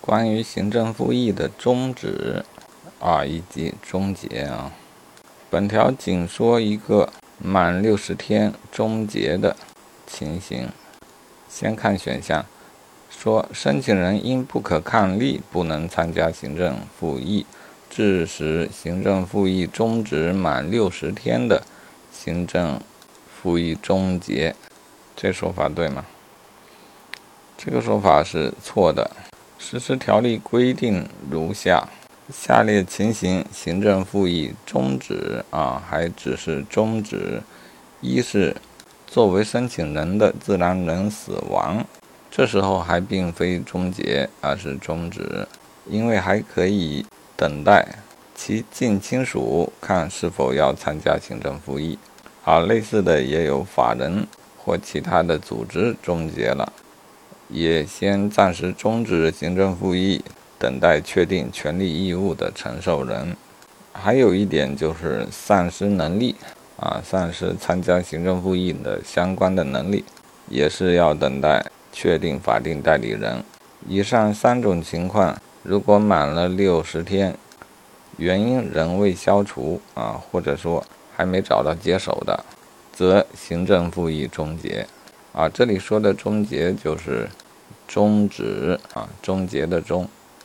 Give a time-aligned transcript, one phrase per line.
[0.00, 2.44] 关于行政复议的终止
[2.98, 4.72] 啊以及终结啊，
[5.50, 9.54] 本条仅说一个满六十天终结的
[10.06, 10.68] 情形。
[11.48, 12.46] 先看选项，
[13.10, 17.44] 说申请人因不可抗力不能参加行政复议，
[17.90, 21.62] 致使行政复议终止满六十天的
[22.12, 22.80] 行政
[23.30, 24.54] 复议终结，
[25.16, 26.06] 这说法对吗？
[27.58, 29.10] 这个说法是错的。
[29.62, 31.86] 实施条例规定如下：
[32.32, 37.42] 下列情形，行政复议终止啊，还只是终止。
[38.00, 38.56] 一是
[39.06, 41.84] 作为申请人的自然人死亡，
[42.30, 45.46] 这时候还并非终结，而是终止，
[45.86, 47.04] 因为还可以
[47.36, 47.86] 等待
[48.34, 51.98] 其近亲属看是否要参加行政复议。
[52.44, 56.72] 啊，类似的也有法人或其他的组织终结了。
[57.52, 60.22] 也先暂时终止行政复议，
[60.58, 63.36] 等待确定权利义务的承受人。
[63.92, 66.36] 还有一点就是丧失能力
[66.76, 70.04] 啊，丧失参加行政复议的相关的能力，
[70.48, 73.42] 也是要等待确定法定代理人。
[73.88, 77.36] 以上三种情况，如果满了六十天，
[78.16, 80.84] 原因仍未消除啊，或者说
[81.16, 82.44] 还没找到接手的，
[82.92, 84.86] 则行政复议终结。
[85.32, 87.28] 啊，这里说的终结就是
[87.86, 90.08] 终止啊，终结的终。